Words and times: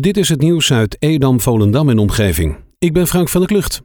Dit 0.00 0.16
is 0.16 0.28
het 0.28 0.40
nieuws 0.40 0.72
uit 0.72 0.96
Edam, 0.98 1.40
Volendam 1.40 1.88
en 1.88 1.98
omgeving. 1.98 2.56
Ik 2.78 2.92
ben 2.92 3.06
Frank 3.06 3.28
van 3.28 3.40
der 3.40 3.50
Klucht. 3.50 3.82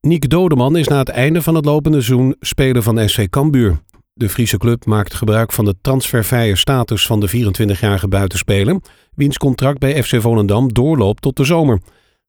Niek 0.00 0.28
Dodeman 0.28 0.76
is 0.76 0.88
na 0.88 0.98
het 0.98 1.08
einde 1.08 1.42
van 1.42 1.54
het 1.54 1.64
lopende 1.64 2.02
seizoen 2.02 2.36
speler 2.40 2.82
van 2.82 3.08
SV 3.08 3.28
Cambuur. 3.28 3.80
De 4.12 4.28
Friese 4.28 4.56
club 4.56 4.84
maakt 4.84 5.14
gebruik 5.14 5.52
van 5.52 5.64
de 5.64 5.74
transfervrije 5.80 6.56
status 6.56 7.06
van 7.06 7.20
de 7.20 7.28
24-jarige 7.28 8.08
buitenspeler, 8.08 8.80
wiens 9.14 9.36
contract 9.36 9.78
bij 9.78 10.02
FC 10.02 10.20
Volendam 10.20 10.72
doorloopt 10.72 11.22
tot 11.22 11.36
de 11.36 11.44
zomer. 11.44 11.80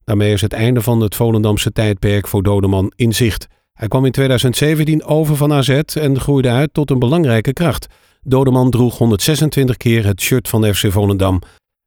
Daarmee 0.04 0.34
is 0.34 0.42
het 0.42 0.54
einde 0.54 0.82
van 0.82 1.02
het 1.02 1.16
Volendamse 1.16 1.72
tijdperk 1.72 2.28
voor 2.28 2.44
Dodeman 2.44 2.92
in 2.96 3.14
zicht. 3.14 3.48
Hij 3.74 3.88
kwam 3.88 4.06
in 4.06 4.12
2017 4.12 5.04
over 5.04 5.36
van 5.36 5.54
AZ 5.54 5.70
en 5.70 6.20
groeide 6.20 6.50
uit 6.50 6.74
tot 6.74 6.92
een 6.92 7.00
belangrijke 7.00 7.54
kracht. 7.54 7.88
Dodeman 8.22 8.70
droeg 8.70 8.98
126 8.98 9.78
keer 9.78 10.06
het 10.06 10.22
shirt 10.22 10.50
van 10.50 10.74
FC 10.74 10.92
Volendam. 10.92 11.42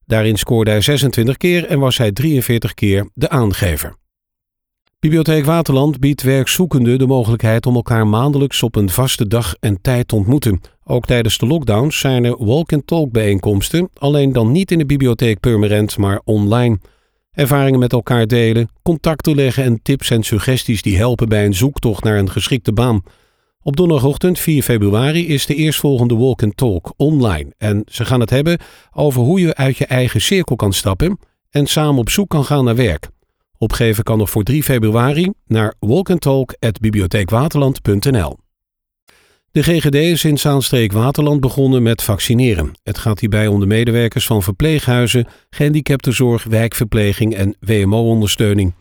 Daarin 0.06 0.36
scoorde 0.36 0.70
hij 0.70 0.80
26 0.80 1.36
keer 1.36 1.66
en 1.66 1.78
was 1.78 1.98
hij 1.98 2.12
43 2.12 2.74
keer 2.74 3.10
de 3.14 3.28
aangever. 3.28 3.94
Bibliotheek 5.04 5.44
Waterland 5.44 6.00
biedt 6.00 6.22
werkzoekenden 6.22 6.98
de 6.98 7.06
mogelijkheid 7.06 7.66
om 7.66 7.74
elkaar 7.74 8.06
maandelijks 8.06 8.62
op 8.62 8.76
een 8.76 8.90
vaste 8.90 9.26
dag 9.26 9.54
en 9.60 9.80
tijd 9.80 10.08
te 10.08 10.14
ontmoeten. 10.14 10.60
Ook 10.84 11.06
tijdens 11.06 11.38
de 11.38 11.46
lockdowns 11.46 11.98
zijn 11.98 12.24
er 12.24 12.44
walk-and-talk 12.44 13.12
bijeenkomsten, 13.12 13.88
alleen 13.94 14.32
dan 14.32 14.52
niet 14.52 14.70
in 14.70 14.78
de 14.78 14.86
bibliotheek 14.86 15.40
Purmerend, 15.40 15.98
maar 15.98 16.20
online. 16.24 16.78
Ervaringen 17.32 17.78
met 17.78 17.92
elkaar 17.92 18.26
delen, 18.26 18.68
contacten 18.82 19.34
leggen 19.34 19.64
en 19.64 19.82
tips 19.82 20.10
en 20.10 20.22
suggesties 20.22 20.82
die 20.82 20.96
helpen 20.96 21.28
bij 21.28 21.44
een 21.44 21.54
zoektocht 21.54 22.04
naar 22.04 22.18
een 22.18 22.30
geschikte 22.30 22.72
baan. 22.72 23.02
Op 23.66 23.76
donderdagochtend 23.76 24.38
4 24.38 24.62
februari 24.62 25.28
is 25.28 25.46
de 25.46 25.54
eerstvolgende 25.54 26.16
Walk 26.16 26.42
and 26.42 26.56
Talk 26.56 26.92
online. 26.96 27.52
En 27.58 27.82
ze 27.86 28.04
gaan 28.04 28.20
het 28.20 28.30
hebben 28.30 28.58
over 28.92 29.22
hoe 29.22 29.40
je 29.40 29.54
uit 29.54 29.76
je 29.76 29.86
eigen 29.86 30.20
cirkel 30.20 30.56
kan 30.56 30.72
stappen 30.72 31.18
en 31.50 31.66
samen 31.66 32.00
op 32.00 32.10
zoek 32.10 32.28
kan 32.28 32.44
gaan 32.44 32.64
naar 32.64 32.76
werk. 32.76 33.08
Opgeven 33.58 34.04
kan 34.04 34.18
nog 34.18 34.30
voor 34.30 34.42
3 34.42 34.62
februari 34.62 35.30
naar 35.46 35.74
walkandtalk.bibliotheekwaterland.nl. 35.78 38.36
De 39.50 39.62
GGD 39.62 39.94
is 39.94 40.24
in 40.24 40.38
Zaanstreek 40.38 40.92
Waterland 40.92 41.40
begonnen 41.40 41.82
met 41.82 42.02
vaccineren. 42.02 42.72
Het 42.82 42.98
gaat 42.98 43.20
hierbij 43.20 43.46
om 43.46 43.60
de 43.60 43.66
medewerkers 43.66 44.26
van 44.26 44.42
verpleeghuizen, 44.42 45.26
gehandicaptenzorg, 45.50 46.44
wijkverpleging 46.44 47.34
en 47.34 47.56
WMO-ondersteuning. 47.60 48.74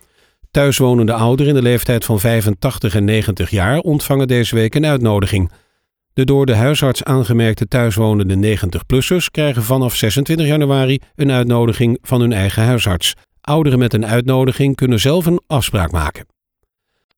Thuiswonende 0.53 1.13
ouderen 1.13 1.55
in 1.55 1.61
de 1.61 1.69
leeftijd 1.69 2.05
van 2.05 2.19
85 2.19 2.95
en 2.95 3.05
90 3.05 3.49
jaar 3.49 3.79
ontvangen 3.79 4.27
deze 4.27 4.55
week 4.55 4.75
een 4.75 4.85
uitnodiging. 4.85 5.51
De 6.13 6.25
door 6.25 6.45
de 6.45 6.55
huisarts 6.55 7.03
aangemerkte 7.03 7.67
thuiswonende 7.67 8.57
90-plussers 8.57 9.31
krijgen 9.31 9.63
vanaf 9.63 9.95
26 9.95 10.45
januari 10.45 10.99
een 11.15 11.31
uitnodiging 11.31 11.97
van 12.01 12.21
hun 12.21 12.33
eigen 12.33 12.63
huisarts. 12.63 13.13
Ouderen 13.41 13.79
met 13.79 13.93
een 13.93 14.05
uitnodiging 14.05 14.75
kunnen 14.75 14.99
zelf 14.99 15.25
een 15.25 15.41
afspraak 15.47 15.91
maken. 15.91 16.25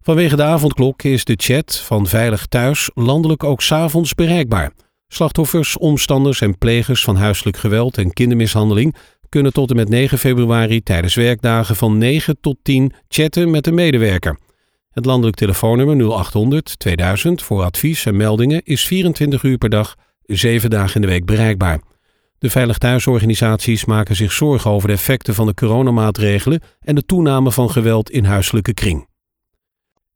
Vanwege 0.02 0.36
de 0.36 0.44
avondklok 0.44 1.04
is 1.04 1.26
de 1.26 1.36
chat 1.38 1.76
van 1.78 2.08
Veilig 2.08 2.46
Thuis 2.46 2.90
landelijk 2.94 3.44
ook 3.44 3.62
s'avonds 3.62 4.14
bereikbaar. 4.14 4.72
Slachtoffers, 5.08 5.78
omstanders 5.78 6.42
en 6.42 6.58
plegers 6.58 7.04
van 7.04 7.16
huiselijk 7.16 7.58
geweld 7.58 7.98
en 7.98 8.14
kindermishandeling 8.14 8.96
kunnen 9.36 9.54
tot 9.54 9.70
en 9.70 9.76
met 9.76 9.90
9 9.90 10.18
februari 10.18 10.84
tijdens 10.84 11.16
werkdagen 11.16 11.76
van 11.76 11.98
9 11.98 12.38
tot 12.42 12.58
10 12.62 12.92
chatten 13.08 13.52
met 13.52 13.68
een 13.68 13.74
medewerker. 13.74 14.38
Het 14.92 15.06
landelijk 15.06 15.38
telefoonnummer 15.38 15.96
0800 15.96 16.80
2000 16.80 17.42
voor 17.42 17.64
advies 17.64 18.06
en 18.06 18.16
meldingen 18.16 18.62
is 18.64 18.86
24 18.86 19.44
uur 19.44 19.58
per 19.58 19.70
dag, 19.70 19.96
7 20.24 20.70
dagen 20.70 20.96
in 20.96 21.02
de 21.02 21.08
week 21.08 21.26
bereikbaar. 21.26 21.82
De 22.38 22.50
Veilig 22.50 22.78
Thuisorganisaties 22.78 23.86
maken 23.86 24.16
zich 24.16 24.32
zorgen 24.32 24.72
over 24.72 24.88
de 24.88 24.94
effecten 24.94 25.34
van 25.34 25.46
de 25.46 25.54
coronamaatregelen 25.54 26.62
en 26.80 26.96
de 26.96 27.06
toename 27.06 27.52
van 27.52 27.72
geweld 27.72 28.10
in 28.10 28.26
huiselijke 28.26 28.74
kring. 28.74 29.08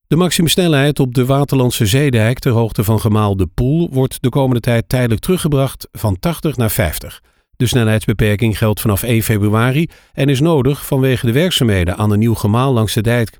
De 0.08 0.16
maximumsnelheid 0.16 1.00
op 1.00 1.14
de 1.14 1.26
Waterlandse 1.26 1.86
Zeedijk 1.86 2.40
ter 2.40 2.52
hoogte 2.52 2.84
van 2.84 3.00
Gemaal 3.00 3.36
de 3.36 3.48
Poel 3.48 3.90
wordt 3.92 4.22
de 4.22 4.30
komende 4.30 4.60
tijd 4.60 4.90
tijdelijk 4.90 5.22
teruggebracht 5.22 5.88
van 5.92 6.20
80 6.20 6.58
naar 6.58 6.72
50. 6.72 7.22
De 7.60 7.68
snelheidsbeperking 7.68 8.58
geldt 8.58 8.82
vanaf 8.82 9.04
1 9.04 9.24
februari 9.24 9.90
en 10.14 10.30
is 10.30 10.40
nodig 10.40 10.86
vanwege 10.86 11.26
de 11.26 11.32
werkzaamheden 11.32 11.98
aan 11.98 12.12
een 12.12 12.20
nieuw 12.20 12.34
gemaal 12.34 12.74
langs 12.74 12.94
de 12.94 13.02
dijk. 13.02 13.40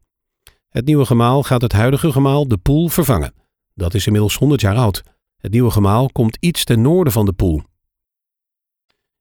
Het 0.70 0.86
nieuwe 0.86 1.06
gemaal 1.06 1.44
gaat 1.44 1.62
het 1.62 1.72
huidige 1.72 2.12
gemaal 2.12 2.48
de 2.48 2.58
Poel 2.58 2.88
vervangen. 2.88 3.34
Dat 3.74 3.94
is 3.94 4.06
inmiddels 4.06 4.36
100 4.36 4.62
jaar 4.62 4.76
oud. 4.76 5.04
Het 5.38 5.52
nieuwe 5.52 5.72
gemaal 5.72 6.10
komt 6.12 6.38
iets 6.40 6.64
ten 6.64 6.82
noorden 6.82 7.14
van 7.14 7.26
de 7.26 7.34
Poel. 7.34 7.62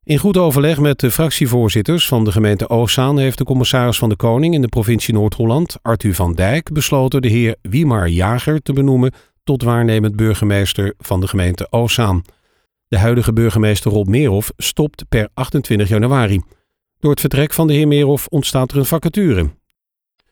In 0.03 0.19
goed 0.19 0.37
overleg 0.37 0.79
met 0.79 1.01
de 1.01 1.11
fractievoorzitters 1.11 2.09
van 2.09 2.25
de 2.25 2.33
gemeente 2.33 2.69
Oostzaan 2.69 3.19
heeft 3.19 3.39
de 3.39 3.45
commissaris 3.45 3.99
van 3.99 4.09
de 4.09 4.17
Koning 4.17 4.55
in 4.55 4.63
de 4.63 4.69
provincie 4.69 5.15
Noord-Holland, 5.15 5.77
Arthur 5.83 6.15
van 6.15 6.35
Dijk, 6.35 6.73
besloten 6.73 7.23
de 7.23 7.29
heer 7.29 7.57
Wiemar 7.63 8.09
Jager 8.09 8.63
te 8.63 8.73
benoemen 8.73 9.13
tot 9.45 9.63
waarnemend 9.63 10.17
burgemeester 10.17 10.95
van 10.99 11.21
de 11.21 11.29
gemeente 11.29 11.67
Oostzaan. 11.71 12.23
De 12.89 12.99
huidige 12.99 13.33
burgemeester 13.33 13.91
Rob 13.91 14.09
Meerhoff 14.09 14.53
stopt 14.57 15.09
per 15.09 15.29
28 15.35 15.89
januari. 15.89 16.41
Door 16.99 17.11
het 17.11 17.21
vertrek 17.21 17.53
van 17.53 17.67
de 17.67 17.73
heer 17.73 17.89
Meerhoff 17.89 18.27
ontstaat 18.27 18.71
er 18.71 18.79
een 18.79 18.85
vacature. 18.85 19.51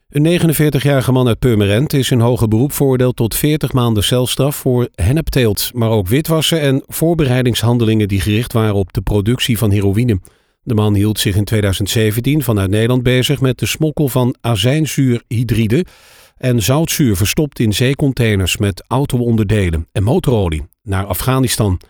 Een 0.08 0.40
49-jarige 0.40 1.12
man 1.12 1.28
uit 1.28 1.38
Purmerend 1.38 1.92
is 1.92 2.10
in 2.10 2.20
hoger 2.20 2.48
beroep 2.48 2.72
veroordeeld 2.72 3.16
tot 3.16 3.34
40 3.34 3.72
maanden 3.72 4.04
celstraf 4.04 4.56
voor 4.56 4.88
hennepteelt, 4.94 5.70
maar 5.74 5.90
ook 5.90 6.08
witwassen 6.08 6.60
en 6.60 6.82
voorbereidingshandelingen 6.86 8.08
die 8.08 8.20
gericht 8.20 8.52
waren 8.52 8.74
op 8.74 8.92
de 8.92 9.00
productie 9.00 9.58
van 9.58 9.70
heroïne. 9.70 10.20
De 10.62 10.74
man 10.74 10.94
hield 10.94 11.18
zich 11.18 11.36
in 11.36 11.44
2017 11.44 12.42
vanuit 12.42 12.70
Nederland 12.70 13.02
bezig 13.02 13.40
met 13.40 13.58
de 13.58 13.66
smokkel 13.66 14.08
van 14.08 14.36
azijnzuurhydride 14.40 15.84
en 16.36 16.62
zoutzuur 16.62 17.16
verstopt 17.16 17.58
in 17.58 17.72
zeecontainers 17.72 18.56
met 18.56 18.84
auto-onderdelen 18.86 19.88
en 19.92 20.02
motorolie 20.02 20.66
naar 20.82 21.04
Afghanistan. 21.04 21.80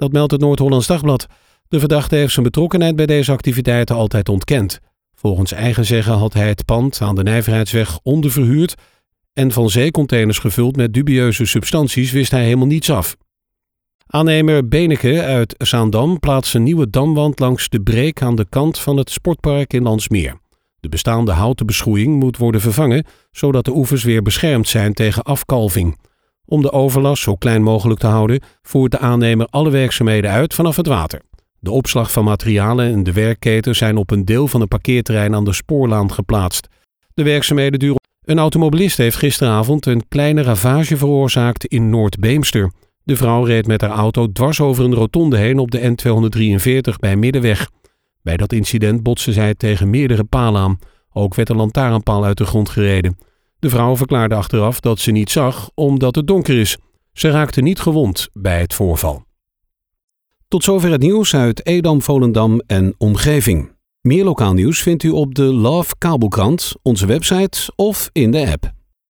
Dat 0.00 0.12
meldt 0.12 0.32
het 0.32 0.40
Noord-Hollands 0.40 0.86
Dagblad. 0.86 1.26
De 1.68 1.78
verdachte 1.78 2.16
heeft 2.16 2.32
zijn 2.32 2.44
betrokkenheid 2.44 2.96
bij 2.96 3.06
deze 3.06 3.32
activiteiten 3.32 3.96
altijd 3.96 4.28
ontkend. 4.28 4.80
Volgens 5.14 5.52
eigen 5.52 5.84
zeggen 5.84 6.12
had 6.12 6.32
hij 6.32 6.48
het 6.48 6.64
pand 6.64 7.00
aan 7.00 7.14
de 7.14 7.22
Nijverheidsweg 7.22 7.98
onderverhuurd 8.02 8.74
en 9.32 9.52
van 9.52 9.70
zeecontainers 9.70 10.38
gevuld 10.38 10.76
met 10.76 10.92
dubieuze 10.92 11.44
substanties 11.44 12.10
wist 12.10 12.30
hij 12.30 12.44
helemaal 12.44 12.66
niets 12.66 12.90
af. 12.90 13.16
Aannemer 14.06 14.68
Beneke 14.68 15.22
uit 15.22 15.54
Zaandam 15.58 16.18
plaatst 16.18 16.54
een 16.54 16.62
nieuwe 16.62 16.90
damwand 16.90 17.38
langs 17.38 17.68
de 17.68 17.80
breek 17.80 18.22
aan 18.22 18.36
de 18.36 18.46
kant 18.48 18.78
van 18.78 18.96
het 18.96 19.10
sportpark 19.10 19.72
in 19.72 19.82
Landsmeer. 19.82 20.40
De 20.80 20.88
bestaande 20.88 21.32
houten 21.32 21.66
beschroeiing 21.66 22.18
moet 22.18 22.36
worden 22.36 22.60
vervangen, 22.60 23.04
zodat 23.30 23.64
de 23.64 23.74
oevers 23.74 24.04
weer 24.04 24.22
beschermd 24.22 24.68
zijn 24.68 24.94
tegen 24.94 25.22
afkalving. 25.22 25.98
Om 26.50 26.62
de 26.62 26.72
overlast 26.72 27.22
zo 27.22 27.34
klein 27.34 27.62
mogelijk 27.62 28.00
te 28.00 28.06
houden, 28.06 28.40
voert 28.62 28.90
de 28.90 28.98
aannemer 28.98 29.46
alle 29.46 29.70
werkzaamheden 29.70 30.30
uit 30.30 30.54
vanaf 30.54 30.76
het 30.76 30.86
water. 30.86 31.22
De 31.58 31.70
opslag 31.70 32.12
van 32.12 32.24
materialen 32.24 32.92
en 32.92 33.02
de 33.02 33.12
werkketen 33.12 33.74
zijn 33.74 33.96
op 33.96 34.10
een 34.10 34.24
deel 34.24 34.48
van 34.48 34.60
het 34.60 34.68
parkeerterrein 34.68 35.34
aan 35.34 35.44
de 35.44 35.52
spoorlaan 35.52 36.12
geplaatst. 36.12 36.68
De 37.14 37.22
werkzaamheden 37.22 37.78
duren. 37.78 38.00
Een 38.24 38.38
automobilist 38.38 38.96
heeft 38.96 39.16
gisteravond 39.16 39.86
een 39.86 40.08
kleine 40.08 40.42
ravage 40.42 40.96
veroorzaakt 40.96 41.64
in 41.64 41.90
Noord-Beemster. 41.90 42.72
De 43.02 43.16
vrouw 43.16 43.44
reed 43.44 43.66
met 43.66 43.80
haar 43.80 43.90
auto 43.90 44.32
dwars 44.32 44.60
over 44.60 44.84
een 44.84 44.94
rotonde 44.94 45.36
heen 45.36 45.58
op 45.58 45.70
de 45.70 45.94
N243 46.90 46.98
bij 47.00 47.16
Middenweg. 47.16 47.70
Bij 48.22 48.36
dat 48.36 48.52
incident 48.52 49.02
botste 49.02 49.32
zij 49.32 49.54
tegen 49.54 49.90
meerdere 49.90 50.24
palen 50.24 50.60
aan. 50.60 50.78
Ook 51.12 51.34
werd 51.34 51.48
een 51.48 51.56
lantaarnpaal 51.56 52.24
uit 52.24 52.38
de 52.38 52.46
grond 52.46 52.68
gereden. 52.68 53.16
De 53.60 53.70
vrouw 53.70 53.96
verklaarde 53.96 54.34
achteraf 54.34 54.80
dat 54.80 54.98
ze 54.98 55.10
niet 55.10 55.30
zag 55.30 55.70
omdat 55.74 56.14
het 56.14 56.26
donker 56.26 56.58
is. 56.58 56.76
Ze 57.12 57.30
raakte 57.30 57.60
niet 57.60 57.80
gewond 57.80 58.28
bij 58.32 58.60
het 58.60 58.74
voorval. 58.74 59.24
Tot 60.48 60.64
zover 60.64 60.90
het 60.90 61.00
nieuws 61.00 61.34
uit 61.34 61.66
Edam, 61.66 62.02
Volendam 62.02 62.60
en 62.66 62.94
omgeving. 62.98 63.72
Meer 64.00 64.24
lokaal 64.24 64.52
nieuws 64.52 64.82
vindt 64.82 65.02
u 65.02 65.10
op 65.10 65.34
de 65.34 65.42
Love 65.42 65.94
Kabelkrant, 65.98 66.72
onze 66.82 67.06
website 67.06 67.72
of 67.76 68.08
in 68.12 68.30
de 68.30 68.50
app. 68.52 68.79